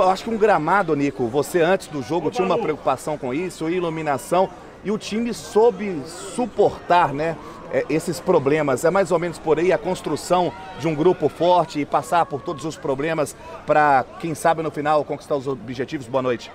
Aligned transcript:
eu 0.00 0.10
acho 0.10 0.24
que 0.24 0.30
um 0.30 0.38
gramado, 0.38 0.94
Nico, 0.94 1.26
você 1.26 1.60
antes 1.60 1.88
do 1.88 2.02
jogo 2.02 2.30
tinha 2.30 2.46
uma 2.46 2.58
preocupação 2.58 3.16
com 3.18 3.32
isso, 3.32 3.68
iluminação, 3.68 4.48
e 4.84 4.90
o 4.90 4.98
time 4.98 5.34
soube 5.34 6.02
suportar, 6.06 7.12
né? 7.12 7.36
é, 7.72 7.84
esses 7.88 8.20
problemas? 8.20 8.84
É 8.84 8.90
mais 8.90 9.10
ou 9.10 9.18
menos 9.18 9.38
por 9.38 9.58
aí 9.58 9.72
a 9.72 9.78
construção 9.78 10.52
de 10.78 10.88
um 10.88 10.94
grupo 10.94 11.28
forte 11.28 11.80
e 11.80 11.86
passar 11.86 12.26
por 12.26 12.40
todos 12.40 12.64
os 12.64 12.76
problemas 12.76 13.36
para, 13.66 14.04
quem 14.20 14.34
sabe, 14.34 14.62
no 14.62 14.70
final 14.70 15.04
conquistar 15.04 15.36
os 15.36 15.46
objetivos? 15.46 16.06
Boa 16.06 16.22
noite. 16.22 16.50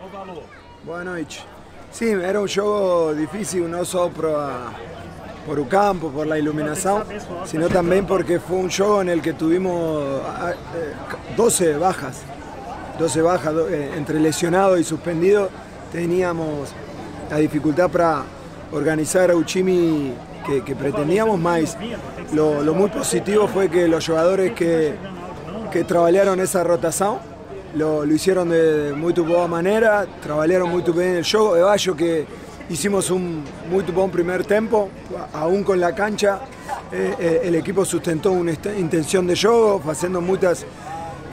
Boa 0.84 1.04
noite. 1.04 1.46
Sim, 1.92 2.22
era 2.22 2.42
um 2.42 2.48
jogo 2.48 3.16
difícil, 3.16 3.68
não 3.68 3.86
só 3.86 4.10
para 4.10 4.72
por 5.46 5.60
o 5.60 5.66
campo, 5.66 6.10
por 6.10 6.26
la 6.26 6.40
iluminação, 6.40 7.04
sino 7.46 7.70
também 7.70 8.02
porque 8.02 8.40
foi 8.40 8.58
um 8.58 8.70
jogo 8.70 9.04
no 9.04 9.22
que 9.22 9.34
tuvimos 9.34 9.74
12 11.36 11.74
bajas, 11.74 12.24
12 13.00 13.22
bajas 13.22 13.54
entre 13.96 14.20
lesionado 14.20 14.76
e 14.76 14.84
suspendido, 14.84 15.50
teníamos 15.92 16.74
a 17.32 17.38
dificuldade 17.38 17.90
para 17.90 18.24
organizar 18.72 19.32
o 19.32 19.44
time 19.44 20.14
que, 20.66 20.76
pretendíamos 20.76 21.40
más. 21.40 21.78
Lo, 22.34 22.74
muy 22.74 22.90
positivo 22.90 23.48
fue 23.48 23.70
que 23.70 23.88
los 23.88 24.06
jugadores 24.06 24.54
que, 24.54 24.94
que 25.72 25.84
trabajaron 25.84 26.40
esa 26.40 26.64
rotación 26.64 27.18
lo, 27.76 28.06
hicieron 28.06 28.50
de 28.50 28.94
muy 28.96 29.14
buena 29.14 29.48
manera, 29.48 30.06
trabajaron 30.22 30.70
muy 30.70 30.82
bien 30.82 31.10
en 31.10 31.16
el 31.18 31.26
juego. 31.26 31.56
De 31.56 31.96
que 31.96 32.26
hicimos 32.70 33.10
un 33.10 33.44
muy 33.70 33.84
buen 33.84 34.10
primer 34.12 34.46
tiempo, 34.46 34.90
aún 35.34 35.64
con 35.64 35.80
la 35.80 35.94
cancha, 35.94 36.42
eh, 36.92 37.16
eh, 37.20 37.42
el 37.46 37.56
equipo 37.56 37.86
sustentó 37.86 38.32
una 38.32 38.54
intención 38.78 39.26
de 39.28 39.36
juego, 39.36 39.82
haciendo 39.90 40.22
muchas 40.22 40.66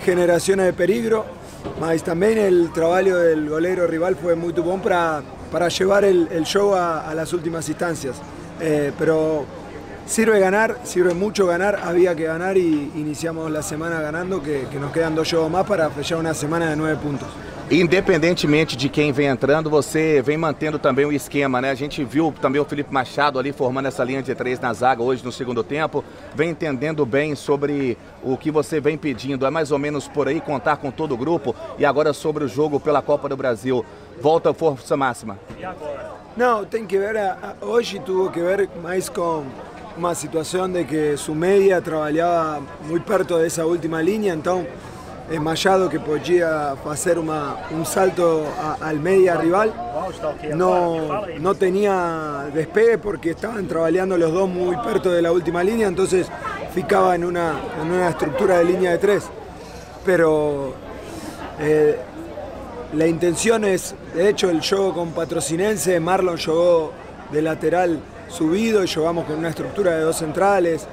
generaciones 0.04 0.66
de 0.66 0.72
peligro, 0.72 1.39
mas 1.80 2.02
también 2.02 2.38
el 2.38 2.72
trabajo 2.72 3.16
del 3.16 3.48
golero 3.48 3.86
rival 3.86 4.16
fue 4.16 4.34
muy 4.34 4.52
bueno 4.52 4.82
para, 4.82 5.22
para 5.50 5.68
llevar 5.68 6.04
el, 6.04 6.44
juego 6.50 6.76
a 6.76 7.12
las 7.14 7.32
últimas 7.32 7.68
instancias. 7.68 8.16
Eh, 8.60 8.92
pero 8.98 9.46
sirve 10.06 10.38
ganar, 10.38 10.80
sirve 10.84 11.14
mucho 11.14 11.46
ganar, 11.46 11.80
había 11.82 12.14
que 12.14 12.24
ganar 12.24 12.56
y 12.58 12.92
iniciamos 12.96 13.50
la 13.50 13.62
semana 13.62 14.00
ganando, 14.00 14.42
que, 14.42 14.66
que 14.70 14.78
nos 14.78 14.92
quedan 14.92 15.14
dos 15.14 15.30
jogos 15.30 15.50
más 15.50 15.66
para 15.66 15.88
fechar 15.90 16.18
uma 16.18 16.34
semana 16.34 16.68
de 16.68 16.76
nove 16.76 16.96
pontos. 16.96 17.28
Independentemente 17.70 18.76
de 18.76 18.88
quem 18.88 19.12
vem 19.12 19.28
entrando, 19.28 19.70
você 19.70 20.20
vem 20.20 20.36
mantendo 20.36 20.76
também 20.76 21.04
o 21.04 21.12
esquema, 21.12 21.60
né? 21.60 21.70
A 21.70 21.74
gente 21.76 22.02
viu 22.02 22.34
também 22.42 22.60
o 22.60 22.64
Felipe 22.64 22.92
Machado 22.92 23.38
ali 23.38 23.52
formando 23.52 23.86
essa 23.86 24.02
linha 24.02 24.20
de 24.20 24.34
três 24.34 24.58
na 24.58 24.72
zaga 24.72 25.00
hoje 25.00 25.24
no 25.24 25.30
segundo 25.30 25.62
tempo, 25.62 26.02
vem 26.34 26.50
entendendo 26.50 27.06
bem 27.06 27.36
sobre 27.36 27.96
o 28.24 28.36
que 28.36 28.50
você 28.50 28.80
vem 28.80 28.98
pedindo. 28.98 29.46
É 29.46 29.50
mais 29.50 29.70
ou 29.70 29.78
menos 29.78 30.08
por 30.08 30.26
aí 30.26 30.40
contar 30.40 30.78
com 30.78 30.90
todo 30.90 31.14
o 31.14 31.16
grupo 31.16 31.54
e 31.78 31.84
agora 31.84 32.12
sobre 32.12 32.42
o 32.42 32.48
jogo 32.48 32.80
pela 32.80 33.00
Copa 33.00 33.28
do 33.28 33.36
Brasil. 33.36 33.84
Volta 34.20 34.52
força 34.52 34.96
máxima. 34.96 35.38
No, 36.36 36.66
tiene 36.66 36.88
que 36.88 36.98
ver, 36.98 37.36
hoy 37.60 37.84
tuvo 38.04 38.32
que 38.32 38.40
ver 38.40 38.68
más 38.82 39.08
con 39.08 39.44
una 39.96 40.16
situación 40.16 40.72
de 40.72 40.84
que 40.84 41.16
su 41.16 41.36
media 41.36 41.80
trabajaba 41.80 42.60
muy 42.88 42.98
perto 42.98 43.38
de 43.38 43.46
esa 43.46 43.64
última 43.64 44.02
línea, 44.02 44.32
entonces 44.32 44.66
es 45.30 45.40
Machado 45.40 45.88
que 45.88 46.00
podía 46.00 46.72
hacer 46.72 47.18
un 47.18 47.86
salto 47.86 48.44
al 48.80 48.98
media 48.98 49.36
rival. 49.36 49.72
No, 50.54 51.26
no 51.38 51.54
tenía 51.54 52.46
despegue 52.52 52.98
porque 52.98 53.30
estaban 53.30 53.66
trabajando 53.68 54.18
los 54.18 54.32
dos 54.32 54.48
muy 54.48 54.76
perto 54.76 55.10
de 55.10 55.22
la 55.22 55.30
última 55.30 55.62
línea, 55.62 55.86
entonces 55.86 56.26
ficaba 56.74 57.14
en 57.14 57.24
una, 57.24 57.60
en 57.80 57.90
una 57.90 58.08
estructura 58.08 58.58
de 58.58 58.64
línea 58.64 58.90
de 58.92 58.98
tres. 58.98 59.24
Pero 60.04 60.74
eh, 61.60 61.96
la 62.94 63.06
intención 63.06 63.64
es, 63.64 63.94
de 64.14 64.28
hecho, 64.28 64.50
el 64.50 64.60
juego 64.66 64.92
con 64.94 65.12
Patrocinense, 65.12 66.00
Marlon 66.00 66.38
jugó 66.38 66.92
de 67.30 67.42
lateral 67.42 68.00
subido 68.28 68.82
y 68.82 68.88
jugamos 68.88 69.26
con 69.26 69.38
una 69.38 69.50
estructura 69.50 69.92
de 69.96 70.02
dos 70.02 70.16
centrales. 70.16 70.86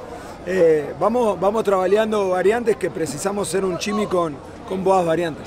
Eh, 0.49 0.93
vamos, 0.97 1.37
vamos 1.37 1.61
trabajando 1.61 2.29
variantes 2.29 2.77
que 2.77 2.89
precisamos 2.89 3.49
ser 3.49 3.65
un 3.65 3.77
chimi 3.77 4.07
con, 4.07 4.33
con 4.65 4.81
boas 4.81 5.05
variantes. 5.05 5.45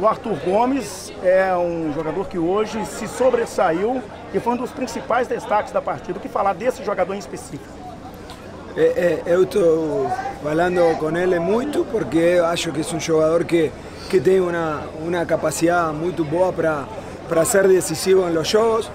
O 0.00 0.08
Arthur 0.08 0.38
Gomes 0.46 1.12
é 1.22 1.54
um 1.54 1.92
jogador 1.92 2.26
que 2.26 2.38
hoje 2.38 2.82
se 2.86 3.06
sobressaiu 3.06 4.02
e 4.32 4.40
foi 4.40 4.54
um 4.54 4.56
dos 4.56 4.70
principais 4.70 5.28
destaques 5.28 5.72
da 5.72 5.82
partida. 5.82 6.18
O 6.18 6.22
que 6.22 6.28
falar 6.28 6.54
desse 6.54 6.82
jogador 6.82 7.14
em 7.14 7.18
específico? 7.18 7.68
É, 8.74 8.82
é, 8.82 9.22
eu 9.26 9.42
estou 9.42 10.10
falando 10.42 10.98
com 10.98 11.14
ele 11.14 11.38
muito 11.38 11.84
porque 11.84 12.16
eu 12.16 12.46
acho 12.46 12.72
que 12.72 12.80
é 12.80 12.96
um 12.96 13.00
jogador 13.00 13.44
que 13.44 13.70
que 14.10 14.20
tiene 14.20 14.40
una, 14.40 14.80
una 15.06 15.24
capacidad 15.24 15.92
muy 15.92 16.10
boa 16.10 16.50
para, 16.50 17.44
ser 17.44 17.68
decisivo 17.68 18.28
los 18.28 18.50
juegos. 18.50 18.90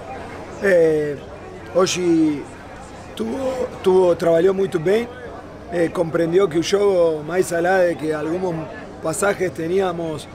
Eh, 0.62 1.16
hoy 1.74 2.42
tuvo, 3.14 3.66
tuvo, 3.82 4.16
trabajó 4.16 4.52
muy 4.52 4.68
bien, 4.68 5.08
eh, 5.72 5.90
comprendió 5.92 6.48
que 6.48 6.62
juego, 6.62 7.22
más 7.26 7.52
allá 7.52 7.78
de 7.78 7.96
que 7.96 8.14
algunos 8.14 8.54
pasajes 9.02 9.52
teníamos 9.52 10.28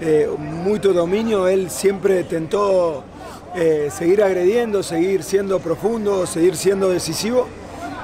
eh, 0.00 0.28
mucho 0.38 0.92
dominio, 0.92 1.48
él 1.48 1.70
siempre 1.70 2.24
tentó 2.24 3.04
eh, 3.54 3.88
seguir 3.90 4.22
agrediendo, 4.22 4.82
seguir 4.82 5.22
siendo 5.22 5.58
profundo, 5.60 6.26
seguir 6.26 6.56
siendo 6.56 6.90
decisivo, 6.90 7.46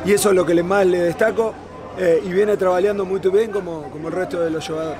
y 0.04 0.12
eso 0.12 0.30
es 0.30 0.34
lo 0.34 0.46
que 0.46 0.62
más 0.62 0.86
le 0.86 0.98
destaco, 1.00 1.52
eh, 1.98 2.22
y 2.24 2.28
viene 2.30 2.56
trabajando 2.56 3.04
muy 3.04 3.20
bien 3.20 3.50
como, 3.50 3.82
como 3.90 4.08
el 4.08 4.14
resto 4.14 4.40
de 4.40 4.50
los 4.50 4.66
jugadores. 4.66 4.98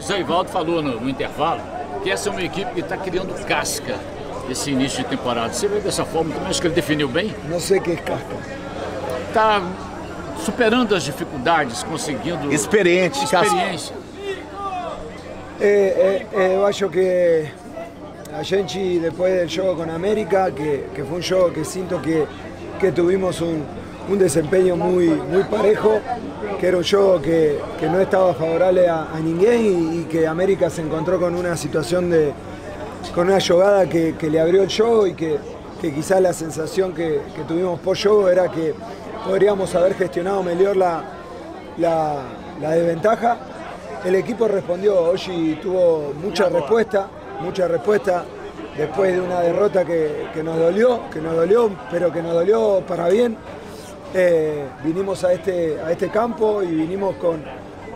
Zé 0.00 0.18
Ivaldo 0.18 0.50
falou 0.50 0.80
no, 0.80 0.98
no 0.98 1.08
intervalo 1.08 1.60
que 2.02 2.10
essa 2.10 2.30
é 2.30 2.32
uma 2.32 2.42
equipe 2.42 2.72
que 2.72 2.80
está 2.80 2.96
criando 2.96 3.34
casca 3.44 3.96
esse 4.48 4.70
início 4.70 5.04
de 5.04 5.10
temporada. 5.10 5.52
Você 5.52 5.68
vê 5.68 5.80
dessa 5.80 6.04
forma 6.04 6.34
também? 6.34 6.48
Acho 6.48 6.60
que 6.60 6.66
ele 6.66 6.74
definiu 6.74 7.08
bem? 7.08 7.34
Não 7.48 7.60
sei 7.60 7.78
o 7.78 7.82
que 7.82 7.92
é 7.92 7.96
casca. 7.96 8.36
Está 9.28 9.62
superando 10.44 10.94
as 10.94 11.02
dificuldades, 11.02 11.82
conseguindo. 11.82 12.52
Experiente, 12.52 13.22
experiência. 13.24 13.94
É, 15.60 15.66
é, 15.66 16.26
é, 16.32 16.56
eu 16.56 16.64
acho 16.64 16.88
que 16.88 17.46
a 18.32 18.42
gente, 18.42 18.98
depois 18.98 19.42
do 19.42 19.48
jogo 19.48 19.84
com 19.84 19.90
a 19.90 19.94
América, 19.94 20.50
que, 20.50 20.84
que 20.94 21.02
foi 21.02 21.18
um 21.18 21.22
jogo 21.22 21.50
que 21.50 21.64
sinto 21.64 21.98
que, 22.00 22.26
que 22.78 22.90
tuvimos 22.90 23.40
um 23.40 23.62
un 24.10 24.18
desempeño 24.18 24.76
muy, 24.76 25.06
muy 25.06 25.44
parejo, 25.44 26.00
que 26.58 26.66
era 26.66 26.76
un 26.76 26.84
juego 26.84 27.20
que, 27.22 27.58
no 27.82 28.00
estaba 28.00 28.34
favorable 28.34 28.88
a, 28.88 29.14
a 29.14 29.20
y, 29.20 30.06
que 30.10 30.26
América 30.26 30.68
se 30.68 30.82
encontró 30.82 31.20
con 31.20 31.36
una 31.36 31.56
situación 31.56 32.10
de, 32.10 32.32
con 33.14 33.28
una 33.28 33.38
jugada 33.40 33.88
que, 33.88 34.14
le 34.20 34.40
abrió 34.40 34.62
el 34.62 34.74
juego 34.74 35.06
y 35.06 35.14
que, 35.14 35.38
que 35.80 35.94
quizás 35.94 36.20
la 36.20 36.32
sensación 36.32 36.92
que, 36.92 37.20
tuvimos 37.46 37.78
por 37.80 37.96
juego 37.96 38.28
era 38.28 38.50
que 38.50 38.74
podríamos 39.24 39.74
haber 39.74 39.94
gestionado 39.94 40.42
mejor 40.42 40.76
la, 40.76 41.02
la, 41.78 42.70
desventaja. 42.70 43.36
El 44.04 44.14
equipo 44.14 44.48
respondió, 44.48 44.98
hoy 45.00 45.58
tuvo 45.62 46.12
mucha 46.22 46.48
respuesta, 46.48 47.08
mucha 47.40 47.68
respuesta 47.68 48.24
después 48.76 49.12
de 49.12 49.20
una 49.20 49.40
derrota 49.40 49.84
que, 49.84 50.28
que, 50.32 50.42
nos 50.42 50.58
dolió, 50.58 51.10
que 51.10 51.20
nos 51.20 51.36
dolió, 51.36 51.70
pero 51.90 52.12
que 52.12 52.22
nos 52.22 52.32
dolió 52.32 52.82
para 52.86 53.08
bien. 53.08 53.36
Eh, 54.14 54.64
vinimos 54.82 55.22
a 55.22 55.32
este, 55.32 55.78
a 55.80 55.92
este 55.92 56.08
campo 56.08 56.62
y 56.62 56.66
vinimos 56.66 57.14
con, 57.16 57.44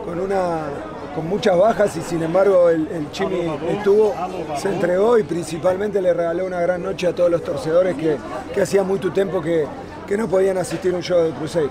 con, 0.05 0.21
una, 0.21 0.67
con 1.15 1.29
muchas 1.29 1.59
bajas 1.59 1.97
y 1.97 2.03
sin 2.03 2.23
embargo 2.23 2.69
el, 2.69 2.87
el 2.87 3.11
Chimi 3.11 3.51
estuvo, 3.69 4.15
se 4.57 4.69
entregó 4.69 5.19
y 5.19 5.25
principalmente 5.25 6.01
le 6.01 6.15
regaló 6.15 6.47
una 6.47 6.61
gran 6.61 6.85
noche 6.85 7.09
a 7.09 7.15
todos 7.15 7.31
los 7.31 7.43
torcedores 7.43 7.97
que, 7.97 8.17
que 8.55 8.63
hacía 8.63 8.85
muito 8.85 9.11
tempo 9.11 9.43
que, 9.43 9.67
que 10.07 10.17
não 10.17 10.29
podiam 10.29 10.57
assistir 10.59 10.95
um 10.95 11.03
jogo 11.03 11.33
do 11.33 11.39
Cruzeiro. 11.39 11.71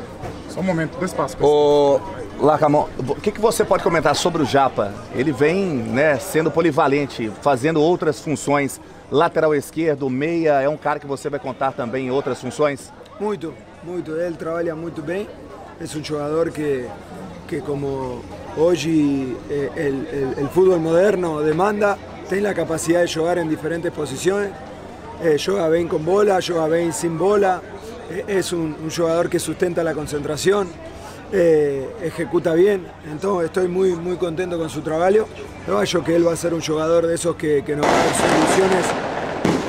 Só 0.50 0.60
um 0.60 0.64
momento, 0.64 0.98
do 0.98 1.06
espaço. 1.06 1.38
Ô, 1.42 2.00
Lacamon, 2.40 2.88
o 2.98 3.16
que, 3.16 3.32
que 3.32 3.40
você 3.40 3.64
pode 3.64 3.84
comentar 3.84 4.16
sobre 4.16 4.42
o 4.42 4.46
Japa? 4.46 4.94
Ele 5.16 5.32
vem 5.32 5.66
né, 5.66 6.18
sendo 6.18 6.52
polivalente, 6.52 7.32
fazendo 7.42 7.82
outras 7.82 8.20
funções. 8.20 8.80
Lateral 9.12 9.54
esquerdo, 9.54 10.10
meia, 10.10 10.62
é 10.62 10.68
um 10.68 10.78
cara 10.78 11.00
que 11.00 11.06
você 11.06 11.30
vai 11.30 11.40
contar 11.40 11.72
também 11.72 12.08
em 12.08 12.12
outras 12.12 12.42
funções? 12.42 12.92
Muito, 13.20 13.54
muito. 13.84 14.12
Ele 14.12 14.36
trabalha 14.36 14.76
muito 14.76 15.02
bem. 15.02 15.28
É 15.80 15.84
um 15.84 16.04
jogador 16.04 16.52
que, 16.52 16.88
que 17.48 17.62
como 17.62 18.24
hoje 18.58 19.36
o 20.42 20.48
futebol 20.50 20.80
moderno 20.80 21.44
demanda, 21.44 21.98
tem 22.30 22.46
a 22.46 22.54
capacidade 22.54 23.08
de 23.08 23.14
jogar 23.14 23.38
em 23.38 23.48
diferentes 23.48 23.92
posições. 23.94 24.52
Eh, 25.22 25.38
joga 25.38 25.70
bem 25.70 25.88
com 25.88 26.00
bola, 26.00 26.42
joga 26.42 26.70
bem 26.70 26.92
sem 26.92 27.10
bola. 27.10 27.62
Eh, 28.14 28.26
é 28.28 28.56
um, 28.56 28.86
um, 28.86 28.90
jogador 28.90 29.28
que 29.28 29.40
sustenta 29.40 29.82
a 29.82 29.94
concentração. 29.94 30.68
Eh, 31.32 31.88
ejecuta 32.04 32.54
bien, 32.54 32.86
entonces 33.12 33.46
estoy 33.46 33.68
muy, 33.68 33.96
muy 33.96 34.18
contento 34.18 34.56
con 34.60 34.70
su 34.70 34.82
trabajo. 34.82 35.26
Yo 35.66 35.80
creo 35.82 36.04
que 36.04 36.16
él 36.16 36.28
va 36.28 36.34
a 36.34 36.36
ser 36.36 36.54
un 36.54 36.62
jugador 36.62 37.08
de 37.08 37.16
esos 37.16 37.36
que, 37.36 37.64
nos 37.76 37.88
va 37.88 37.90
a 37.90 38.06
dar 38.06 38.14
soluciones 38.14 38.86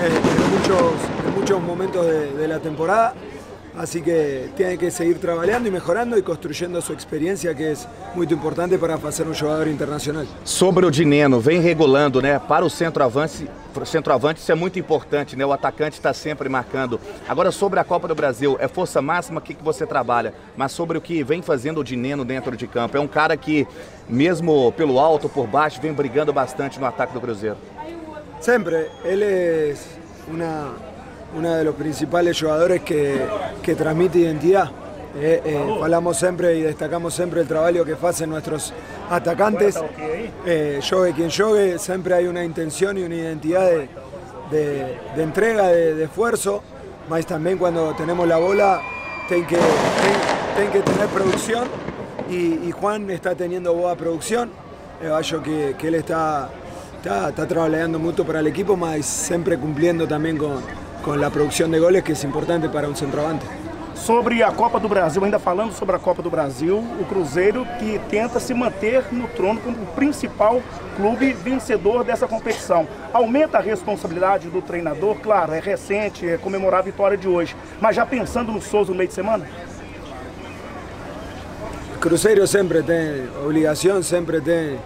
en, 0.05 0.59
muchos, 0.59 0.93
en 1.27 1.35
muchos 1.35 1.63
momentos 1.63 2.07
de 2.07 2.49
la 2.49 2.59
temporada. 2.59 3.15
Así 3.77 4.01
que 4.01 4.51
tiene 4.57 4.79
que 4.79 4.89
seguir 4.89 5.19
trabajando 5.19 5.69
y 5.69 5.73
mejorando 5.73 6.17
y 6.17 6.23
construyendo 6.23 6.81
su 6.81 6.93
experiencia, 6.93 7.53
que 7.55 7.73
es 7.73 7.89
muy 8.15 8.27
importante 8.31 8.79
para 8.79 8.95
hacer 8.95 9.27
un 9.27 9.35
jugador 9.35 9.67
internacional. 9.67 10.29
Sobre 10.45 10.87
o 10.87 10.91
Dineno, 10.91 11.41
vem 11.41 11.61
regulando, 11.61 12.23
né? 12.23 12.39
Para 12.39 12.65
o 12.65 12.71
centroavante, 12.71 13.49
centroavante 13.85 14.41
isso 14.41 14.53
é 14.53 14.55
muito 14.55 14.79
importante, 14.79 15.35
né? 15.35 15.45
O 15.45 15.53
atacante 15.53 15.97
está 15.97 16.15
sempre 16.15 16.49
marcando. 16.49 17.01
Agora, 17.29 17.51
sobre 17.51 17.81
a 17.81 17.85
Copa 17.85 18.07
do 18.07 18.15
Brasil, 18.15 18.57
é 18.61 18.69
força 18.69 19.03
máxima 19.03 19.41
que, 19.41 19.55
que 19.55 19.65
você 19.65 19.85
trabalha, 19.85 20.33
mas 20.57 20.71
sobre 20.71 20.97
o 20.97 21.01
que 21.01 21.25
vem 21.25 21.43
fazendo 21.43 21.81
o 21.81 21.85
Dineno 21.85 22.25
dentro 22.25 22.57
de 22.57 22.69
campo. 22.69 22.97
É 22.97 23.01
um 23.01 23.09
cara 23.09 23.37
que, 23.37 23.67
mesmo 24.09 24.71
pelo 24.77 25.01
alto, 25.01 25.29
por 25.29 25.49
baixo, 25.49 25.81
vem 25.81 25.93
brigando 25.93 26.33
bastante 26.33 26.79
no 26.79 26.87
ataque 26.87 27.13
do 27.13 27.21
Cruzeiro. 27.21 27.57
Sempre. 28.41 28.89
Ele 29.05 29.25
é 29.25 29.75
uma 30.29 30.94
uno 31.37 31.55
de 31.55 31.65
los 31.65 31.75
principales 31.75 32.41
jugadores 32.41 32.83
que, 32.83 33.27
que 33.63 33.75
transmite 33.75 34.19
identidad. 34.19 34.71
Eh, 35.17 35.41
eh, 35.45 35.79
hablamos 35.81 36.17
siempre 36.17 36.57
y 36.57 36.63
destacamos 36.63 37.15
siempre 37.15 37.41
el 37.41 37.47
trabajo 37.47 37.85
que 37.85 37.97
hacen 38.03 38.31
nuestros 38.31 38.73
atacantes. 39.09 39.79
Eh, 40.45 40.81
jogue 40.89 41.13
quien 41.13 41.31
jogue, 41.31 41.79
siempre 41.79 42.15
hay 42.15 42.27
una 42.27 42.45
intención 42.45 42.99
y 42.99 43.03
una 43.03 43.15
identidad 43.15 43.71
de, 44.51 44.99
entrega, 45.17 45.69
de, 45.69 46.03
esfuerzo, 46.05 46.63
más 47.09 47.25
también 47.27 47.59
cuando 47.59 47.95
tenemos 47.95 48.27
la 48.27 48.39
bola, 48.39 48.81
tiene 49.29 49.47
que, 49.47 49.57
que 50.73 50.81
tener 50.81 51.07
producción 51.09 51.69
y, 52.29 52.73
Juan 52.73 53.09
está 53.11 53.35
teniendo 53.35 53.73
buena 53.73 53.97
producción. 53.97 54.51
yo 55.23 55.43
que, 55.43 55.77
que 55.79 55.89
él 55.89 55.95
está, 55.95 56.49
está, 56.97 57.29
está 57.29 57.47
trabajando 57.47 58.01
mucho 58.01 58.25
para 58.25 58.41
el 58.41 58.49
equipo, 58.49 58.77
más 58.77 59.07
siempre 59.07 59.59
cumpliendo 59.59 60.09
también 60.09 60.37
con, 60.37 60.61
com 61.05 61.13
a 61.13 61.31
produção 61.31 61.69
de 61.69 61.79
goles, 61.79 62.03
que 62.03 62.13
é 62.13 62.27
importante 62.27 62.67
para 62.69 62.89
um 62.89 62.95
centroavante. 62.95 63.45
Sobre 63.95 64.43
a 64.43 64.51
Copa 64.51 64.81
do 64.81 64.89
Brasil, 64.89 65.23
ainda 65.23 65.39
falando 65.39 65.73
sobre 65.73 65.95
a 65.95 65.99
Copa 65.99 66.23
do 66.23 66.31
Brasil, 66.31 66.79
o 66.79 67.05
Cruzeiro 67.05 67.67
que 67.79 68.01
tenta 68.09 68.41
se 68.41 68.55
manter 68.55 69.05
no 69.13 69.29
trono 69.29 69.61
como 69.61 69.77
o 69.77 69.87
principal 69.89 70.63
clube 70.97 71.33
vencedor 71.33 72.05
dessa 72.05 72.27
competição. 72.27 72.89
Aumenta 73.13 73.59
a 73.59 73.61
responsabilidade 73.61 74.49
do 74.49 74.63
treinador, 74.63 75.17
claro, 75.17 75.53
é 75.53 75.61
recente, 75.61 76.27
é 76.27 76.39
comemorar 76.39 76.81
a 76.81 76.83
vitória 76.83 77.17
de 77.17 77.29
hoje, 77.29 77.55
mas 77.81 77.95
já 77.95 78.05
pensando 78.05 78.51
no 78.51 78.61
Souza 78.61 78.91
no 78.91 78.97
meio 78.97 79.09
de 79.09 79.15
semana? 79.15 79.47
Cruzeiro 82.01 82.47
sempre 82.47 82.83
tem 82.83 83.29
obrigação, 83.45 84.03
sempre 84.03 84.41
tem 84.41 84.79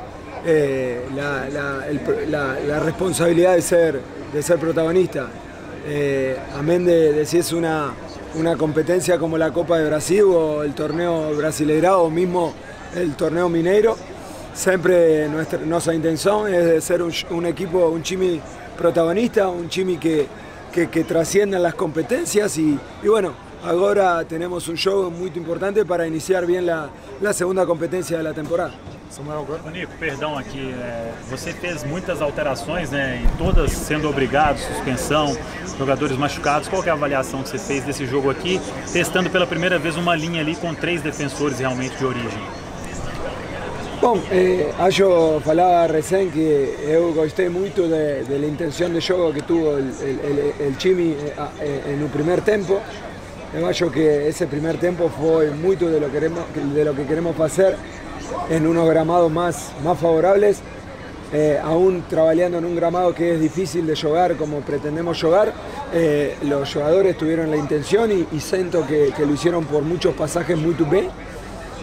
eh, 0.44 1.00
a 1.16 2.84
responsabilidade 2.84 3.56
de 3.56 3.62
ser, 3.62 4.00
de 4.32 4.42
ser 4.42 4.58
protagonista. 4.58 5.47
Eh, 5.88 6.36
amén 6.54 6.84
de, 6.84 7.24
si 7.24 7.38
es 7.38 7.52
una, 7.52 7.94
una 8.34 8.56
competencia 8.56 9.18
como 9.18 9.38
la 9.38 9.52
Copa 9.52 9.78
de 9.78 9.88
Brasil 9.88 10.22
o 10.22 10.62
el 10.62 10.74
torneo 10.74 11.34
brasileirado 11.34 12.02
o 12.02 12.10
mismo 12.10 12.52
el 12.94 13.14
torneo 13.14 13.48
mineiro, 13.48 13.96
siempre 14.52 15.28
nuestra, 15.28 15.58
nuestra 15.60 15.94
intención 15.94 16.52
es 16.52 16.64
de 16.64 16.80
ser 16.82 17.02
un, 17.02 17.46
equipo, 17.46 17.88
un 17.88 18.02
chimi 18.02 18.40
protagonista, 18.76 19.48
un 19.48 19.68
chimi 19.68 19.96
que, 19.96 20.26
que, 20.72 21.04
trascienda 21.04 21.58
las 21.58 21.74
competencias 21.74 22.58
y 22.58 22.78
bueno, 23.04 23.47
ahora 23.64 24.24
tenemos 24.24 24.68
un 24.68 24.76
show 24.76 25.10
muy 25.10 25.32
importante 25.34 25.84
para 25.84 26.06
iniciar 26.06 26.46
bien 26.46 26.66
la, 26.66 26.88
la 27.20 27.32
segunda 27.32 27.66
competencia 27.66 28.18
de 28.18 28.22
la 28.22 28.32
temporada. 28.32 28.72
Samuel 29.10 29.46
Nico, 29.72 29.92
perdão 29.98 30.36
aqui, 30.36 30.70
é, 30.70 31.12
você 31.30 31.52
fez 31.52 31.82
muitas 31.82 32.20
alterações, 32.20 32.90
né, 32.90 33.22
e 33.24 33.38
todas 33.38 33.72
sendo 33.72 34.08
obrigado, 34.08 34.58
suspensão, 34.58 35.36
jogadores 35.78 36.16
machucados. 36.16 36.68
Qual 36.68 36.84
é 36.84 36.90
a 36.90 36.92
avaliação 36.92 37.42
que 37.42 37.48
você 37.48 37.58
fez 37.58 37.84
desse 37.84 38.06
jogo 38.06 38.30
aqui, 38.30 38.60
testando 38.92 39.30
pela 39.30 39.46
primeira 39.46 39.78
vez 39.78 39.96
uma 39.96 40.14
linha 40.14 40.42
ali 40.42 40.54
com 40.54 40.74
três 40.74 41.00
defensores 41.00 41.58
realmente 41.58 41.96
de 41.96 42.04
origem? 42.04 42.42
Bom, 44.00 44.20
eh, 44.30 44.72
acho 44.78 45.40
falava 45.44 45.92
recém 45.92 46.30
que 46.30 46.76
eu 46.82 47.12
gostei 47.12 47.48
muito 47.48 47.88
da 47.88 48.46
intenção 48.46 48.90
de 48.90 49.00
jogo 49.00 49.32
que 49.32 49.42
tuvo 49.42 49.70
o 49.70 50.80
Chimi 50.80 51.16
eh, 51.20 51.34
eh, 51.60 51.96
no 51.98 52.08
primeiro 52.08 52.40
tempo. 52.42 52.80
Eu 53.54 53.66
acho 53.66 53.90
que 53.90 54.28
esse 54.28 54.44
primeiro 54.46 54.76
tempo 54.76 55.08
foi 55.08 55.50
muito 55.50 55.86
de 55.86 55.98
lo, 55.98 56.10
queremos, 56.10 56.44
de 56.54 56.84
lo 56.84 56.94
que 56.94 57.04
queremos 57.04 57.34
fazer 57.34 57.76
en 58.50 58.66
unos 58.66 58.86
gramados 58.86 59.32
más, 59.32 59.72
más 59.82 59.98
favorables, 59.98 60.60
eh, 61.32 61.58
aún 61.62 62.04
trabajando 62.10 62.58
en 62.58 62.66
un 62.66 62.76
gramado 62.76 63.14
que 63.14 63.34
es 63.34 63.40
difícil 63.40 63.86
de 63.86 63.96
jugar 63.96 64.36
como 64.36 64.60
pretendemos 64.60 65.18
jugar, 65.18 65.54
eh, 65.94 66.36
los 66.42 66.70
jugadores 66.70 67.16
tuvieron 67.16 67.50
la 67.50 67.56
intención 67.56 68.10
y, 68.12 68.38
siento 68.38 68.86
que, 68.86 69.14
lo 69.18 69.32
hicieron 69.32 69.64
por 69.64 69.82
muchos 69.82 70.14
pasajes 70.14 70.58
muy 70.58 70.74
bien. 70.74 71.08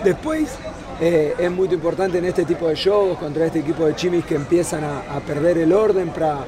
Después 0.04 0.56
eh, 1.02 1.34
es 1.36 1.52
muy 1.52 1.68
importante 1.70 2.20
en 2.20 2.26
este 2.26 2.46
tipo 2.46 2.68
de 2.68 2.76
juegos 2.76 3.18
contra 3.18 3.48
este 3.48 3.60
equipo 3.60 3.88
de 3.88 3.96
chimis 3.96 4.24
que 4.24 4.36
empiezan 4.36 4.84
a, 4.84 5.20
perder 5.22 5.58
el 5.58 5.74
orden 5.74 6.10
para, 6.10 6.46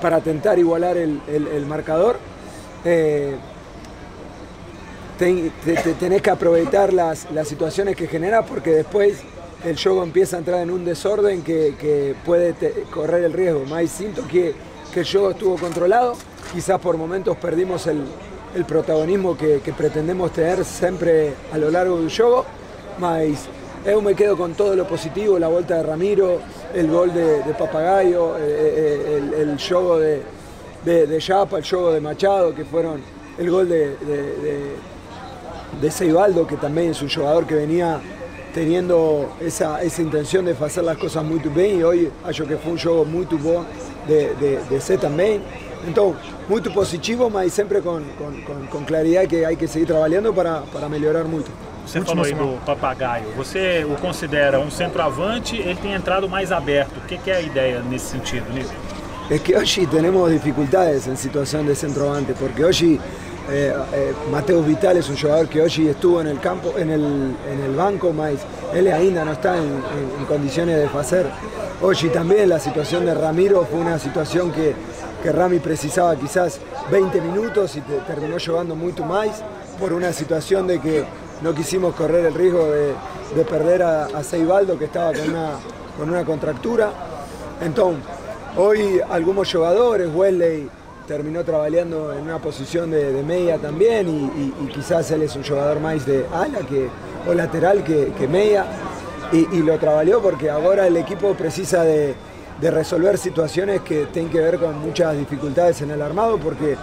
para 0.00 0.18
intentar 0.18 0.60
igualar 0.60 0.96
el, 0.96 1.66
marcador. 1.66 2.18
Tenés 5.20 6.22
que 6.22 6.30
aprovechar 6.30 6.92
las, 6.94 7.30
las 7.30 7.46
situaciones 7.46 7.94
que 7.94 8.06
generas 8.06 8.46
porque 8.48 8.70
después 8.70 9.18
el 9.64 9.78
juego 9.78 10.02
empieza 10.02 10.36
a 10.36 10.38
entrar 10.38 10.60
en 10.62 10.70
un 10.70 10.84
desorden 10.84 11.42
que, 11.42 12.14
puede 12.24 12.54
correr 12.90 13.24
el 13.24 13.32
riesgo. 13.32 13.64
Más 13.66 13.90
siento 13.90 14.26
que, 14.26 14.54
que 14.92 15.00
el 15.00 15.06
juego 15.06 15.30
estuvo 15.30 15.56
controlado, 15.56 16.16
quizás 16.52 16.80
por 16.80 16.96
momentos 16.96 17.36
perdimos 17.36 17.86
el, 17.86 18.04
protagonismo 18.66 19.36
que, 19.36 19.60
pretendemos 19.76 20.32
tener 20.32 20.64
siempre 20.64 21.34
a 21.52 21.58
lo 21.58 21.70
largo 21.70 21.98
del 21.98 22.10
juego, 22.10 22.46
más 22.98 23.22
yo 23.84 24.02
me 24.02 24.14
quedo 24.14 24.36
con 24.36 24.52
todo 24.52 24.76
lo 24.76 24.86
positivo, 24.86 25.38
la 25.38 25.48
vuelta 25.48 25.76
de 25.76 25.82
Ramiro, 25.82 26.38
el 26.74 26.90
gol 26.90 27.12
de, 27.14 27.42
Papagayo, 27.58 28.36
eh, 28.36 28.40
eh, 28.40 29.22
el, 29.38 29.50
el, 29.50 29.58
juego 29.58 29.98
de, 29.98 30.22
de, 30.84 31.20
Yapa, 31.20 31.58
el 31.58 31.64
juego 31.64 31.92
de 31.92 32.00
Machado, 32.00 32.54
que 32.54 32.64
fueron 32.64 33.00
el 33.38 33.50
gol 33.50 33.68
de, 33.68 33.96
de, 33.96 34.74
de 35.80 35.90
Seibaldo, 35.90 36.46
que 36.46 36.56
también 36.56 36.90
es 36.90 37.02
un 37.02 37.08
jugador 37.08 37.46
que 37.46 37.54
venía 37.54 38.00
teniendo 38.52 39.32
esa, 39.40 39.82
esa 39.82 40.02
intención 40.02 40.44
de 40.44 40.52
hacer 40.52 40.84
las 40.84 40.98
cosas 40.98 41.24
muy 41.24 41.38
bien 41.38 41.80
y 41.80 41.82
hoy 41.82 42.10
acho 42.24 42.46
que 42.46 42.56
fue 42.56 42.72
un 42.72 42.78
juego 42.78 43.04
muy 43.04 43.24
bom 43.26 43.64
de, 44.06 44.34
de, 44.34 44.60
de 44.68 44.80
ser 44.80 44.98
también. 44.98 45.42
Entonces, 45.86 46.20
muy 46.48 46.60
positivo, 46.60 47.30
mas 47.30 47.52
siempre 47.52 47.80
con, 47.80 48.04
con, 48.18 48.66
con, 48.66 48.84
claridad 48.84 49.26
que 49.26 49.46
hay 49.46 49.56
que 49.56 49.66
seguir 49.66 49.88
trabajando 49.88 50.34
para, 50.34 50.62
para 50.62 50.88
melhorar 50.88 51.24
muito. 51.24 51.50
Você 51.86 52.02
falou 52.02 52.24
aí 52.24 52.34
do 52.34 52.58
papagaio. 52.64 53.24
Você 53.36 53.84
o 53.84 53.96
considera 53.96 54.60
um 54.60 54.70
centroavante? 54.70 55.56
Ele 55.56 55.74
tem 55.76 55.92
entrado 55.92 56.28
mais 56.28 56.52
aberto. 56.52 56.92
O 56.98 57.06
que, 57.06 57.16
que 57.18 57.30
é 57.30 57.36
a 57.36 57.40
ideia 57.40 57.80
nesse 57.80 58.10
sentido, 58.10 58.44
Nico? 58.52 58.70
Es 59.30 59.40
que 59.42 59.56
hoy 59.56 59.86
tenemos 59.86 60.30
dificultades 60.30 61.06
en 61.06 61.16
situación 61.16 61.64
de 61.64 61.74
centroavante, 61.76 62.34
porque 62.34 62.64
hoy 62.64 63.00
Eh, 63.48 63.74
eh, 63.92 64.12
Mateo 64.30 64.62
Vital 64.62 64.96
es 64.98 65.08
un 65.08 65.16
jugador 65.16 65.48
que 65.48 65.60
hoy 65.60 65.88
estuvo 65.88 66.20
en 66.20 66.28
el 66.28 66.38
campo, 66.40 66.74
en 66.76 66.90
el, 66.90 67.34
en 67.50 67.60
el 67.64 67.74
banco, 67.74 68.12
mas 68.12 68.34
él 68.74 68.86
ainda 68.92 69.24
no 69.24 69.32
está 69.32 69.56
en, 69.56 69.82
condiciones 70.28 70.76
de 70.76 70.98
hacer. 70.98 71.26
Hoy 71.82 71.96
también 72.12 72.48
la 72.48 72.60
situación 72.60 73.06
de 73.06 73.14
Ramiro 73.14 73.66
fue 73.68 73.80
una 73.80 73.98
situación 73.98 74.52
que, 74.52 74.74
que 75.22 75.32
Rami 75.32 75.58
precisaba 75.58 76.14
quizás 76.16 76.60
20 76.90 77.20
minutos 77.20 77.74
y 77.76 77.80
terminó 78.06 78.36
llevando 78.38 78.76
mucho 78.76 79.04
más 79.04 79.42
por 79.80 79.92
una 79.92 80.12
situación 80.12 80.66
de 80.66 80.80
que 80.80 81.04
no 81.42 81.54
quisimos 81.54 81.94
correr 81.94 82.26
el 82.26 82.34
riesgo 82.34 82.66
de, 82.66 83.44
perder 83.44 83.82
a, 83.82 84.06
a 84.06 84.22
Seibaldo 84.22 84.78
que 84.78 84.84
estaba 84.84 85.12
con 85.12 85.30
una, 85.30 85.52
con 85.98 86.10
una 86.10 86.24
contractura. 86.24 86.90
Entonces, 87.60 88.04
hoy 88.56 89.00
algunos 89.10 89.50
jugadores, 89.52 90.08
Wesley, 90.14 90.68
terminó 91.10 91.42
trabajando 91.42 92.12
en 92.12 92.22
una 92.22 92.38
posición 92.38 92.92
de, 92.92 93.20
media 93.24 93.58
también 93.58 94.08
y, 94.08 94.68
quizás 94.72 95.10
él 95.10 95.22
es 95.22 95.34
un 95.34 95.42
jugador 95.42 95.80
más 95.80 96.06
de 96.06 96.24
ala 96.32 96.60
que, 96.60 96.88
o 97.28 97.34
lateral 97.34 97.82
que, 97.82 98.28
media. 98.28 98.64
Y, 99.32 99.60
lo 99.62 99.76
trabajó 99.76 100.22
porque 100.22 100.48
ahora 100.48 100.86
el 100.86 100.96
equipo 100.96 101.34
precisa 101.34 101.82
de, 101.82 102.14
resolver 102.62 103.18
situaciones 103.18 103.80
que 103.80 104.06
tienen 104.12 104.30
que 104.30 104.38
ver 104.38 104.58
con 104.60 104.78
muchas 104.78 105.18
dificultades 105.18 105.80
en 105.82 105.90
el 105.90 106.00
armado 106.00 106.38
porque 106.38 106.76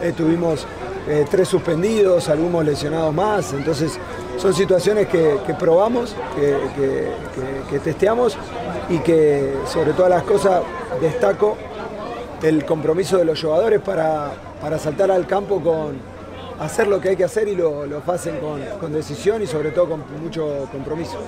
eh, 0.00 0.12
tuvimos 0.16 0.64
eh, 1.08 1.24
tres 1.28 1.48
suspendidos, 1.48 2.28
algunos 2.28 2.64
lesionados 2.64 3.12
más, 3.12 3.52
entonces 3.52 3.98
son 4.38 4.54
situaciones 4.54 5.08
que, 5.08 5.38
probamos, 5.58 6.14
que, 6.36 7.10
que 7.68 7.78
testeamos 7.80 8.36
y 8.90 8.98
que 8.98 9.54
sobre 9.66 9.92
todas 9.92 10.10
las 10.10 10.22
cosas 10.22 10.62
destaco 11.00 11.56
el 12.42 12.64
compromiso 12.64 13.18
de 13.18 13.24
los 13.24 13.40
jugadores 13.40 13.80
para, 13.80 14.32
para 14.60 14.78
saltar 14.78 15.10
al 15.10 15.26
campo 15.26 15.60
con 15.60 15.96
hacer 16.58 16.88
lo 16.88 17.00
que 17.00 17.10
hay 17.10 17.16
que 17.16 17.24
hacer 17.24 17.48
y 17.48 17.54
lo, 17.54 17.86
lo 17.86 18.02
hacen 18.06 18.38
con, 18.38 18.60
con 18.80 18.92
decisión 18.92 19.42
y 19.42 19.46
sobre 19.46 19.70
todo 19.70 19.90
con 19.90 20.22
mucho 20.22 20.68
compromiso. 20.70 21.18